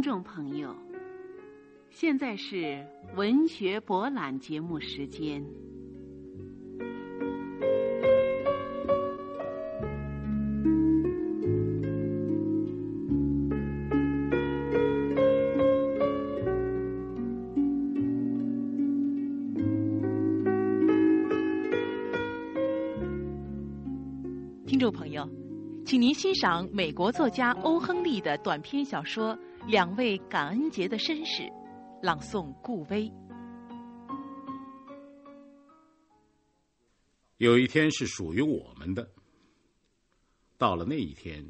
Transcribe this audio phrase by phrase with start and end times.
[0.00, 0.74] 听众朋友，
[1.90, 2.82] 现在是
[3.16, 5.44] 文学博览节目时间。
[24.66, 25.28] 听众朋友，
[25.84, 29.34] 请您欣赏美国作家欧·亨利的短篇小说
[29.66, 31.42] 《两位感恩节的绅士》，
[32.02, 33.12] 朗诵顾威。
[37.36, 39.08] 有一天是属于我们的。
[40.56, 41.44] 到了那一天，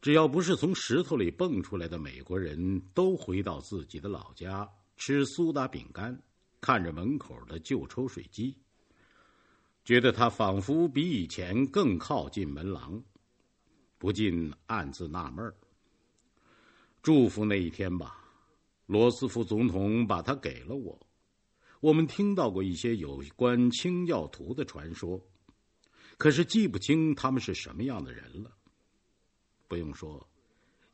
[0.00, 6.22] 只要不是从石头里蹦出来的美国人，都回到自己的老家，吃苏打饼干，
[6.60, 8.56] 看着门口的旧抽水机，
[9.84, 13.02] 觉得他仿佛比以前更靠近门廊，
[13.98, 15.54] 不禁暗自纳闷儿。
[17.02, 18.22] 祝福那一天吧，
[18.86, 20.98] 罗斯福总统把它给了我。
[21.80, 25.18] 我们听到过一些有关清教徒的传说，
[26.18, 28.52] 可是记不清他们是什么样的人了。
[29.66, 30.28] 不用说，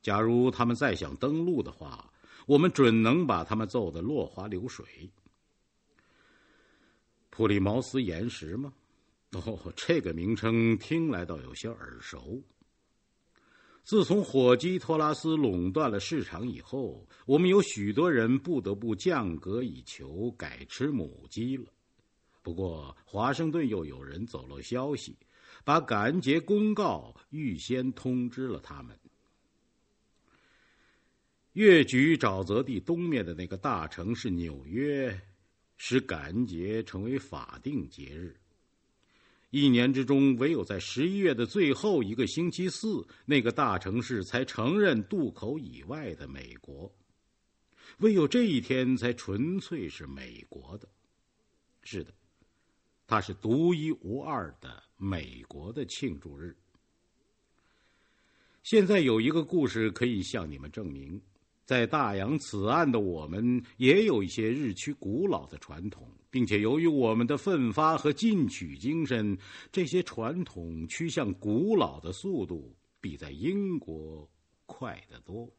[0.01, 2.09] 假如他们再想登陆的话，
[2.47, 5.11] 我们准能把他们揍得落花流水。
[7.31, 8.73] 普利茅斯岩石吗？
[9.33, 12.41] 哦，这个名称听来倒有些耳熟。
[13.87, 21.67] 自从火鸡托拉斯垄断了市场以后，我们有许多人不得不降格以求，改吃母鸡了。
[22.43, 25.17] 不过，华盛顿又有人走漏消息，
[25.63, 28.99] 把感恩节公告预先通知了他们。
[31.53, 35.17] 越局沼泽地东面的那个大城市纽约，
[35.77, 38.37] 使感恩节成为法定节日。
[39.59, 46.95] 一年之中，唯有在十一月的最后一个星期四，那个大城市才承认渡口以外的美国。
[48.01, 50.87] 唯有这一天，才纯粹是美国的。
[51.81, 52.13] 是的，
[53.07, 56.55] 它是独一无二的美国的庆祝日。
[58.63, 61.19] 现在有一个故事可以向你们证明。
[61.67, 69.37] 在大洋此岸的我们，也有一些日趋古老的传统，并且由于我们的奋发和进取精神，
[69.73, 74.31] 这些传统趋向古老的速度比在英国
[74.65, 75.53] 快得多。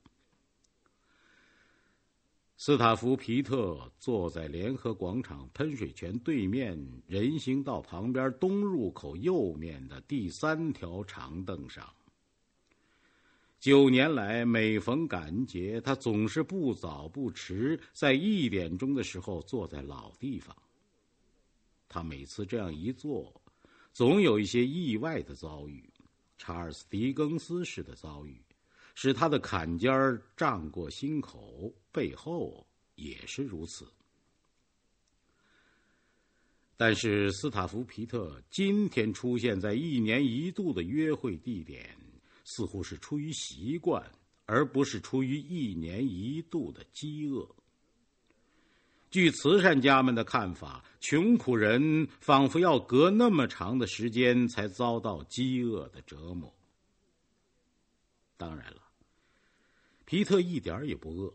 [2.56, 6.76] 斯塔福皮特坐在联合广场喷水泉对面
[7.06, 11.94] 人行道旁边东入口右面的第三条长凳上。
[13.68, 20.56] 九年来，每逢感恩节，他总是不早不迟，在一点钟的时候坐在老地方。
[21.90, 23.42] 他每次这样一坐，
[23.92, 25.84] 总有一些意外的遭遇，
[26.38, 28.42] 查尔斯·狄更斯式的遭遇，
[28.96, 33.86] 使他的坎肩儿胀过心口，背后也是如此。
[36.78, 41.94] 但是，斯塔福皮特今天出现在一年一度的约会地点。
[42.50, 44.10] 似乎是出于习惯，
[44.46, 47.46] 而不是出于一年一度的饥饿。
[49.10, 56.54] 据慈善家们的看法，穷苦人仿佛要隔那么长的时间才遭到饥饿的折磨。
[58.38, 58.82] 当然了，
[60.06, 61.34] 皮特一点也不饿，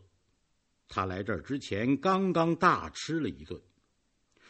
[0.88, 3.60] 他来这儿之前刚刚大吃了一顿，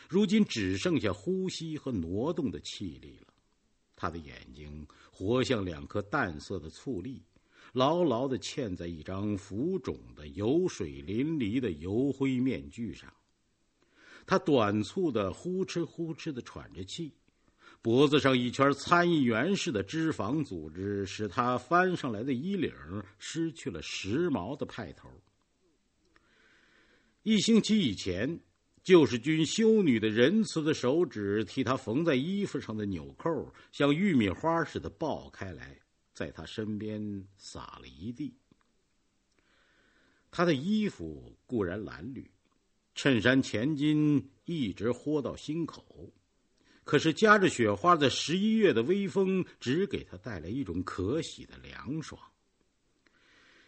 [0.08, 3.31] 如今只剩下呼吸和挪动的气力了。
[4.02, 7.22] 他的眼睛活像两颗淡色的醋栗，
[7.72, 13.08] 牢牢的嵌在一张浮肿的、油水淋漓的油灰面具上。
[14.26, 17.12] 他短促的呼哧呼哧的喘着气，
[17.80, 22.72] 脖子上一圈参议员似的脂肪组织使他翻上来的衣领
[23.20, 25.08] 失去了时髦的派头。
[27.22, 28.40] 一星期以前。
[28.82, 35.78] 救世军修女的仁慈的手指替他缝在衣服上的纽扣，像玉米花似的爆开来，
[36.12, 38.36] 在他身边撒了一地。
[40.32, 42.26] 他的衣服固然褴褛，
[42.96, 46.12] 衬衫前襟一直豁到心口，
[46.82, 52.20] 可是夹着雪花的十一月的微风，只给他带来一种可喜的凉爽。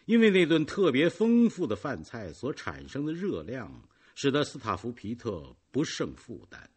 [0.07, 3.89] 因为那顿特别丰富的饭菜所产生的热量。
[4.15, 6.71] 使得斯塔福皮特不胜负担。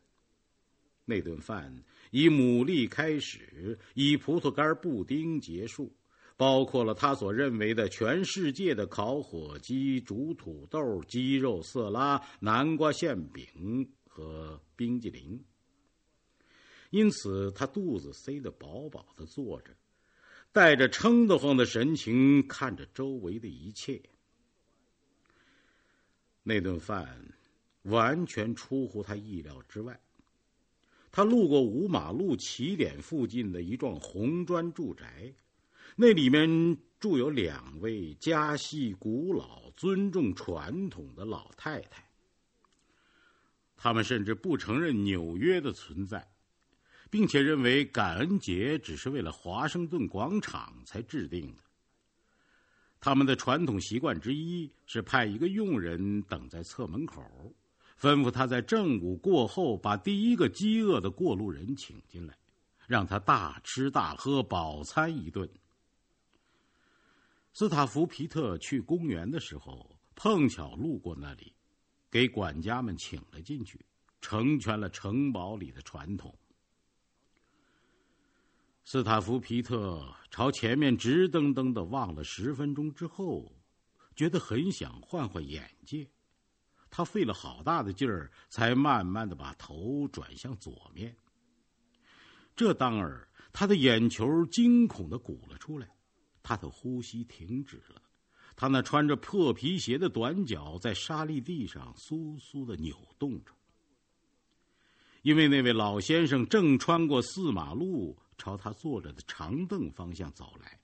[1.06, 5.96] 那顿饭以牡蛎开始，以葡萄干布丁结束，
[6.36, 15.42] 包括了他所认为的全世界的烤火鸡、煮土豆、鸡肉色拉、南瓜馅饼和冰激凌。
[16.90, 19.76] 因此，他肚子塞得饱饱的，坐着，
[20.52, 24.02] 带着撑得慌的神情看着周围的一切。
[26.48, 27.06] 那顿饭
[27.82, 30.00] 完全出乎他意料之外。
[31.12, 35.34] 他路过五马路起点附近的一幢红砖住宅，
[35.98, 42.10] 那里面住有两位家系古老、尊重传统的老太太。
[43.76, 46.26] 他们甚至不承认纽约的存在，
[47.10, 51.62] 并且认为感恩节只是为了华盛顿广场才制定的。
[53.00, 57.24] 他们的传统习惯之一是派一个佣人等在侧门口。
[58.00, 62.38] 吩咐他在正午过后把第一个饥饿的过路人请进来，
[62.86, 65.50] 让他大吃大喝，饱餐一顿。
[67.54, 71.52] 斯塔福皮特去公园的时候，碰巧路过那里，
[72.12, 73.84] 给管家们请了进去，
[74.22, 76.38] 成全了城堡里的传统。
[78.90, 83.54] 斯塔福皮特朝前面直瞪瞪的望了十分钟之后，
[84.16, 86.10] 觉得很想换换眼界。
[86.90, 91.14] 他费了好大的劲儿，才慢慢的把头转向左面。
[92.56, 95.90] 这当儿，他的眼球惊恐的鼓了出来，
[96.42, 98.02] 他的呼吸停止了，
[98.56, 103.52] 他那穿着破皮鞋的短脚在沙砾地上酥酥的扭动着。
[105.24, 110.80] 因为那位老先生正穿过四马路，朝他坐着的长凳方向走来。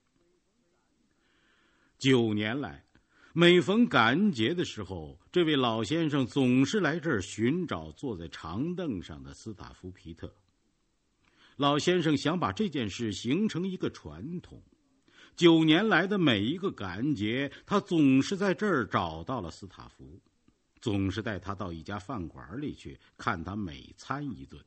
[1.97, 2.83] 九年来。
[3.35, 10.31] 每逢感恩节的时候，这位老先生总是来这儿寻找坐在长凳上的斯塔夫皮特。
[11.55, 14.61] 老先生想把这件事形成一个传统。
[15.35, 20.21] 九年来的每一个感恩节，他总是在这儿找到了斯塔夫，
[20.79, 24.63] 总是带他到一家饭馆里去看他每餐一顿。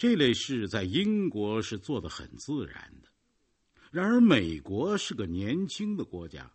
[0.00, 3.08] 这类事在英国是做的很自然的。
[3.90, 6.50] 然而，美国是个年轻的国家，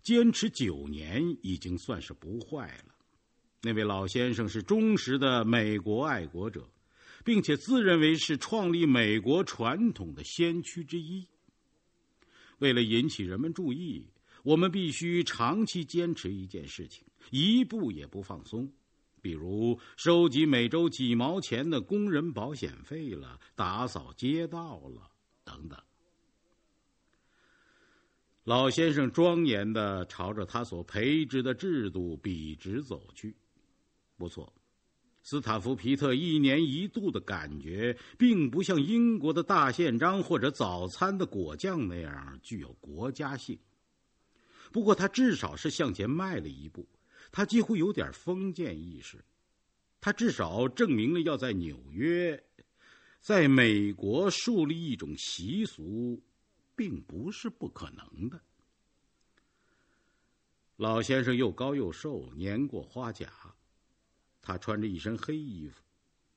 [0.00, 2.94] 坚持九年已经算是不坏了。
[3.62, 6.70] 那位老先生是忠实的美国爱国者，
[7.24, 11.26] 并且自认为是创立美国传统的先驱之一。
[12.60, 14.06] 为了引起人们注意，
[14.44, 18.72] 我们必须长期坚持一件事情，一步也不放松。
[19.24, 25.10] 比如收集每周几毛钱的工人保险费了，打扫街道了，
[25.42, 25.80] 等等。
[28.42, 33.34] 老先生庄严的朝着他所培植的制度笔直走去。
[34.18, 34.52] 不错，
[35.22, 43.58] 斯塔夫皮特一年一度的感觉，并不像英国的大宪章或者早餐的果酱那样具有国家性。
[44.70, 46.86] 不过，他至少是向前迈了一步。
[47.34, 49.24] 他几乎有点封建意识。
[50.00, 52.40] 他至少证明了要在纽约，
[53.18, 56.22] 在美国树立一种习俗。
[56.76, 58.40] 并不是不可能的。
[60.74, 63.30] 老先生又高又瘦，年过花甲，
[64.42, 65.80] 他穿着一身黑衣服，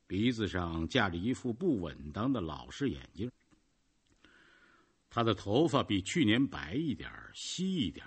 [0.06, 3.32] 鼻子上架着一副不稳当的老式眼镜。
[5.10, 8.06] 他的头发比去年白一点稀一点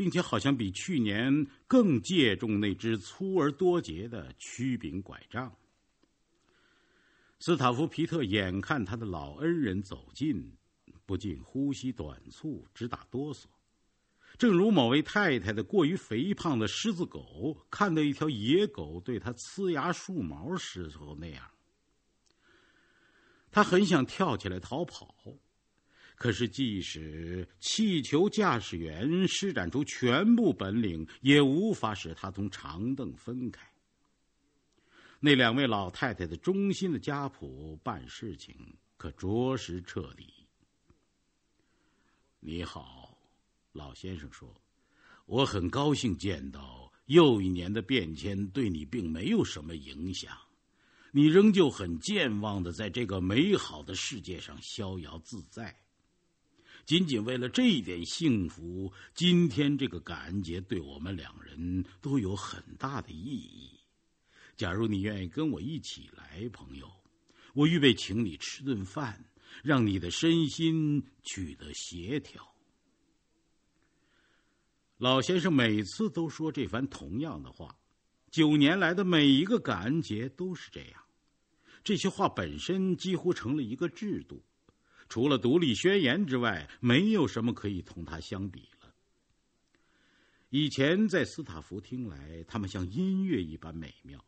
[0.00, 5.54] 并且好像比去年更借重那只粗而多节的曲柄拐杖。
[7.38, 10.56] 斯塔夫皮特眼看他的老恩人走近。
[11.04, 13.44] 不禁呼吸短促，直打哆嗦，
[14.38, 21.50] 正如某位太太的过于肥胖的狮子狗看到一条野狗对它呲牙竖毛时候那样。
[23.50, 25.12] 他很想跳起来逃跑，
[26.20, 33.66] 可是即使气球驾驶员施展出全部本领，也无法使他从长凳分开。
[35.18, 38.54] 那两位老太太的忠心的家仆办事情
[38.98, 40.26] 可着实彻底。
[42.38, 43.16] 你好，
[43.72, 44.54] 老先生说
[45.24, 50.36] ：“我很高兴见到又一年的变迁对你并没有什么影响，
[51.12, 55.74] 你仍旧很健忘的在这个美好的世界上逍遥自在。
[56.90, 63.70] 仅仅为了这一点幸福，今天这个感恩节对我们两人都有很大的意义。
[64.56, 66.90] 假如你愿意跟我一起来，朋友，
[67.54, 69.24] 我预备请你吃顿饭。”
[69.62, 72.54] 让你的身心取得协调。
[74.98, 77.76] 老先生每次都说这番同样的话，
[78.32, 81.04] 九年来的每一个感恩节都是这样。
[81.84, 84.42] 这些话本身几乎成了一个制度，
[85.10, 88.94] 除了独立宣言之外，没有什么可以同它相比了。
[90.50, 94.24] 以前在斯塔福听来，他们像音乐一般美妙。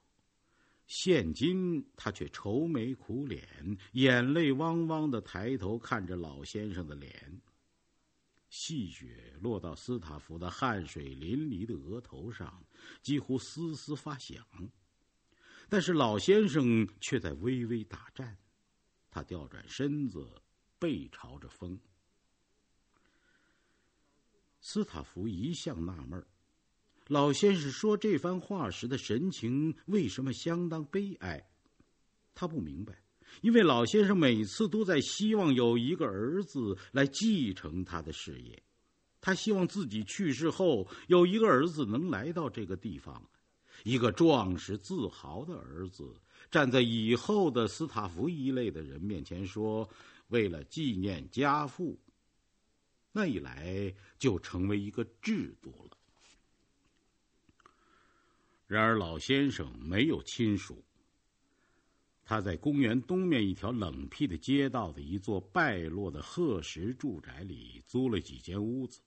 [0.89, 7.41] 现今他却愁眉苦脸，眼泪汪汪的抬头看着老先生的脸。
[8.51, 12.61] 细雪落到斯塔福的汗水淋漓的额头上，
[13.01, 14.45] 几乎丝丝发响。
[15.69, 18.37] 但是老先生却在微微打颤，
[19.11, 20.29] 他调转身子，
[20.83, 21.79] 背朝着风。
[24.61, 26.27] 斯塔福一向纳闷
[27.07, 31.49] 老先生说这番话时的神情为什么相当悲哀？
[32.35, 33.01] 他不明白。
[33.43, 38.61] 因为老先生每次都在希望有一个儿子来继承他的事业，
[39.21, 43.25] 他希望自己去世后有一个儿子能来到这个地方，
[43.85, 46.13] 一个壮实自豪的儿子，
[46.51, 49.89] 站在以后的斯塔福一类的人面前说
[50.33, 51.97] ：“为了纪念家父。”
[53.15, 55.97] 那一来就成为一个制度了。
[58.67, 60.83] 然而老先生没有亲属。
[62.25, 69.01] 他在公园东面一条冷僻的街道的一座败落的褐石住宅里租了几间屋子。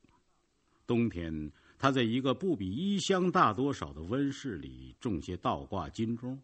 [0.85, 6.37] 冬天，他在一个不比衣箱大多少的温室里种些倒挂金钟；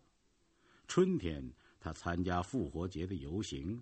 [0.87, 1.47] 春天，
[1.79, 3.79] 他参加复活节的游行；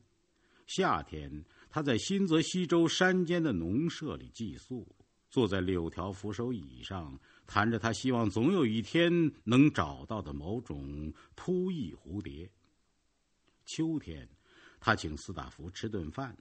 [0.69, 4.88] 夏天，他在新泽西州山间的农舍里寄宿，
[5.31, 9.11] 坐在柳条扶手椅上，谈着他希望总有一天
[9.43, 12.47] 能找到的某种扑翼蝴蝶。
[13.65, 14.29] 秋天，
[14.79, 16.38] 他请斯塔福吃顿饭。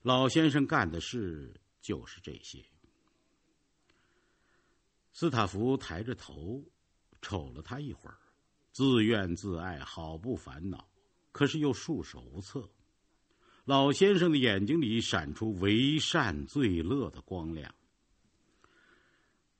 [0.00, 2.64] 老先生干的事就是这些。
[5.12, 6.64] 斯塔福抬着头，
[7.20, 8.16] 瞅了他一会儿，
[8.70, 10.88] 自怨自艾，好不烦恼，
[11.30, 12.66] 可是又束手无策。
[13.64, 17.74] 老先生的眼睛里闪出为善最乐的光亮。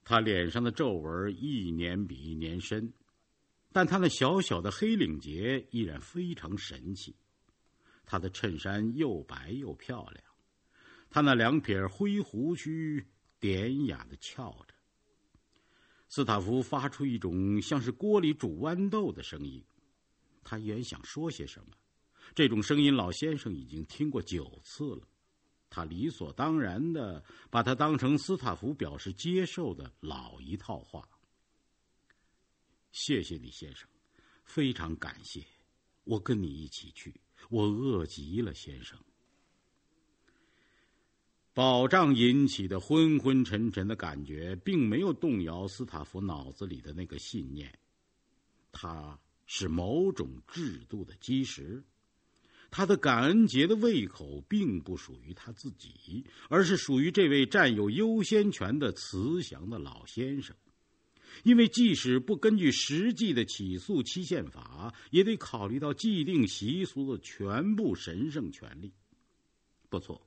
[0.04, 2.92] 他脸上的皱纹一年比一年深。
[3.74, 7.16] 但他那小小的黑领结依然非常神气，
[8.04, 10.22] 他的衬衫又白又漂亮，
[11.08, 13.02] 他那两撇灰胡须
[13.40, 14.74] 典雅的翘着。
[16.10, 19.64] 斯塔夫发出一种像是锅里煮豌豆的声音，
[20.44, 21.72] 他原想说些什么，
[22.34, 25.06] 这种声音老先生已经听过九次了，
[25.68, 31.08] 他理所当然的把它当成斯塔夫表示接受的老一套话。
[32.90, 33.88] 谢谢你，先生，
[34.44, 35.42] 非常感谢。
[36.04, 38.98] 我跟你一起去，我饿极了，先生。
[41.54, 47.78] 保障引起的昏昏沉沉的感觉，并没有动摇斯塔夫脑子里的那个信念。
[48.72, 51.84] 它是某种制度的基石。
[52.72, 60.56] 他的感恩节的胃口，并不属于他自己，而是属于这位占有优先权的慈祥的老先生。
[61.44, 68.90] 因为即使不根据实际的起诉期限法，也得考虑到既定习俗的全部神圣权利。
[69.90, 70.26] 不错，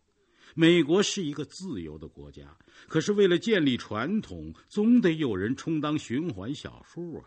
[0.54, 2.56] 美国是一个自由的国家，
[2.88, 7.26] 可是为了建立传统，总得有人充当循环小数啊。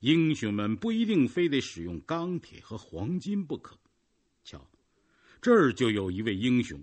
[0.00, 3.78] 英雄们不一定非得使用钢铁和黄金不可。
[4.48, 4.66] 瞧，
[5.42, 6.82] 这儿就有一位英雄，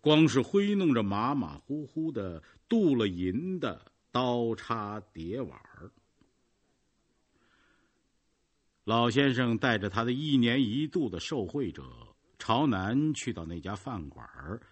[0.00, 3.92] 光是挥弄着马马虎虎的镀了银的。
[4.12, 5.92] 刀叉碟碗儿，
[8.84, 11.84] 老先生带着他的一年一度的受贿者
[12.38, 14.62] 朝南去到那家饭馆儿，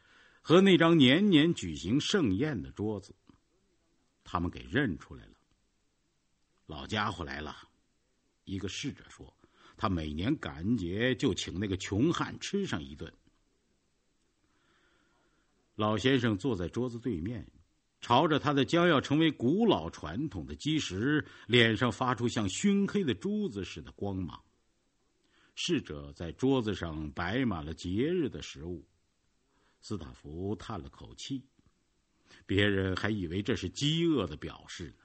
[0.41, 3.15] 和那张年年举行盛宴的桌子，
[4.25, 5.35] 他们给认出来了。
[6.65, 7.55] 老家伙来了，
[8.45, 9.31] 一个侍者说
[9.77, 13.13] ：“他每年感恩节就请那个穷汉吃上一顿。”
[15.77, 17.47] 老先生坐在桌子对面。
[18.01, 24.39] 朝着他的将要成为古老传统的基石，脸上发出像熏黑的珠子似的光芒。
[25.55, 28.87] 侍者在桌子上摆满了节日的食物。
[29.81, 31.43] 斯塔福叹了口气，
[32.45, 35.05] 别人还以为这是饥饿的表示呢。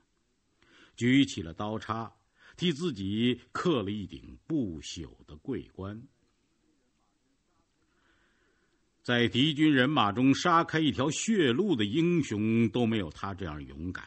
[0.97, 2.13] 举起了刀叉，
[2.59, 5.99] 替自己刻了一顶不朽的桂冠。
[9.01, 14.05] 在敌军人马中杀开一条血路的英雄都没有他这样勇敢。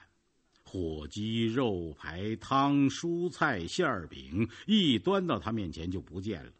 [0.63, 6.53] 火鸡、肉排、汤、蔬菜、馅饼一端到他面前就不见了。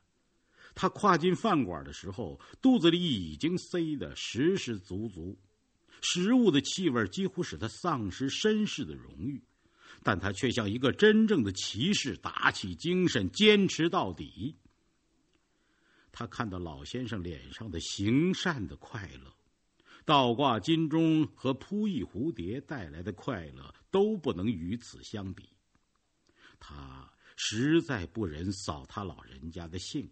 [0.75, 5.39] 他跨进饭馆的时候，肚子里已经塞得实实足足，
[6.01, 9.43] 食物的气味几乎使他丧失绅士的荣誉，
[10.05, 14.57] 但他却像一个真正的骑士，打起精神，坚持到底。
[16.11, 19.35] 他看到老先生脸上的行善的快乐，
[20.05, 25.49] 倒挂金钟和扑翼蝴蝶带来的快乐都不能与此相比。
[26.61, 30.11] 他实在不忍扫他老人家的兴。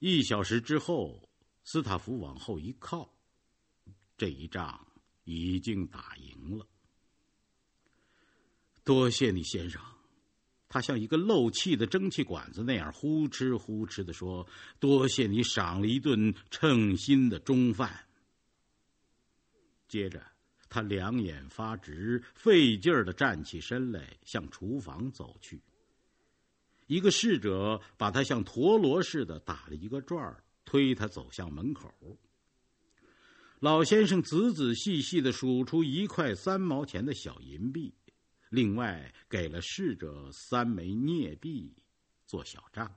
[0.00, 1.30] 一小时之后，
[1.62, 3.08] 斯塔夫往后一靠，
[4.18, 4.86] 这一仗
[5.22, 6.66] 已经打赢了。
[8.84, 9.80] 多谢你，先生。
[10.68, 14.46] 他像一个漏气的蒸汽管子那样呼哧呼哧的说
[14.80, 18.06] ：“多谢你赏了一顿称心的中饭。”
[19.86, 20.20] 接着，
[20.68, 25.62] 他两眼发直，费劲儿的站起身来，向厨房走去。
[26.88, 31.88] 一个侍者把他像陀螺似的打了一个转儿，推他走向门口。
[33.60, 37.94] 老先生仔仔细细的数出一块三毛钱的小银币。
[38.54, 41.74] 另外，给了逝者三枚镍币
[42.24, 42.94] 做小账。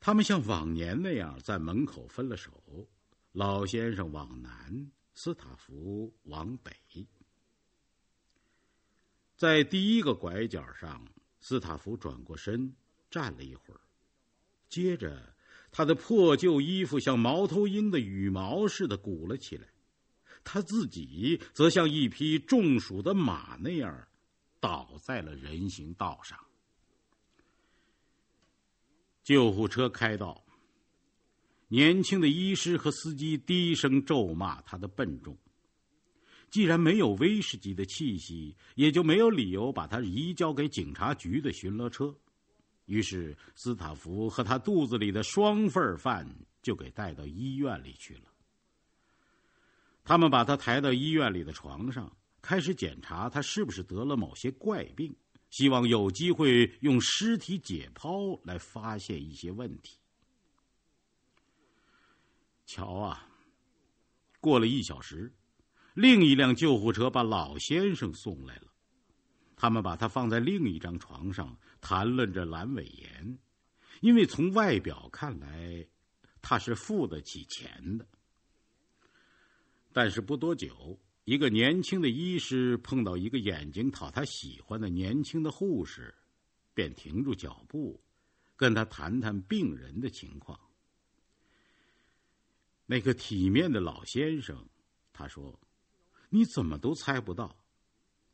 [0.00, 2.88] 他们像往年那样在门口分了手，
[3.32, 6.72] 老先生往南，斯塔福往北。
[9.36, 11.06] 在第一个拐角上，
[11.40, 12.74] 斯塔福转过身，
[13.10, 13.80] 站了一会儿，
[14.70, 15.36] 接着，
[15.70, 19.68] 他的破旧衣服像猫头鹰的羽毛似的鼓了起来。
[20.50, 24.08] 他自己则像一匹中暑的马那样，
[24.58, 26.38] 倒在了人行道上。
[29.22, 30.42] 救护车开到，
[31.68, 35.36] 年轻的医师和司机低声咒骂他的笨重。
[36.50, 42.16] 既然没有威士忌的气息，也就没有理由把他移交给警察局的巡逻车。
[42.86, 46.26] 于是，斯塔福和他肚子里的双份饭
[46.62, 48.22] 就给带到医院里去了。
[50.08, 52.10] 他们把他抬到医院里的床上，
[52.40, 55.14] 开始检查他是不是得了某些怪病，
[55.50, 59.98] 希望有机会用尸体解剖来发现一些问题。
[62.64, 63.28] 瞧啊，
[64.40, 65.30] 过了一小时，
[65.92, 68.72] 另一辆救护车把老先生送来了。
[69.56, 73.38] 他们把他放在另一张床上，谈论着阑尾炎，
[74.00, 75.86] 因为从外表看来，
[76.40, 78.06] 他是付得起钱的。
[79.98, 86.14] 但是不多久，一个年轻的医师碰到一个眼睛讨他喜欢的年轻的护士，
[86.72, 88.00] 便停住脚步，
[88.54, 90.56] 跟他谈谈病人的情况。
[92.86, 94.68] 那个体面的老先生，
[95.12, 95.58] 他说
[96.30, 97.64] ：“你怎么都猜不到，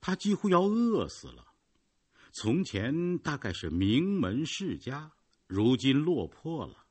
[0.03, 1.47] 他几乎要饿死了。
[2.31, 5.11] 从前大概是名门世家，
[5.47, 6.85] 如今落魄了。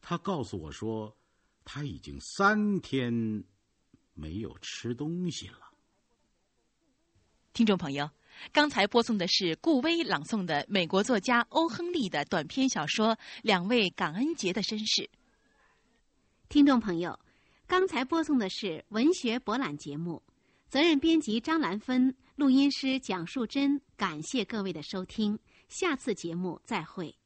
[0.00, 1.18] 他告诉我说，
[1.64, 3.42] 他已经三天。”
[4.20, 5.70] 没有吃东西了。
[7.52, 8.08] 听众朋友，
[8.52, 15.02] 刚才播送的是顾威朗诵的美国作家欧亨利的短篇小说《两位感恩节的绅士》。
[16.48, 17.18] 听众朋友，
[17.66, 20.22] 刚才播送的是文学博览节目，
[20.68, 23.80] 责任编辑张兰芬，录音师蒋树珍。
[23.96, 27.19] 感谢各位的收听，下次节目再会。